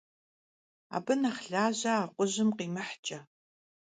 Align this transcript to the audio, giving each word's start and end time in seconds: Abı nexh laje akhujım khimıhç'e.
Abı 0.95 1.13
nexh 1.21 1.45
laje 1.51 1.91
akhujım 2.03 2.49
khimıhç'e. 2.57 3.19